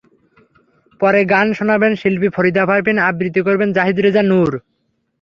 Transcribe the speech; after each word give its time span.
পরে 1.01 1.19
গান 1.25 1.47
শোনাবেন 1.53 1.93
শিল্পী 2.01 2.29
ফরিদা 2.35 2.63
পারভীন, 2.69 2.97
আবৃত্তি 3.07 3.41
করবেন 3.47 3.69
জাহীদ 3.77 3.97
রেজা 3.99 4.23
নূর। 4.23 4.51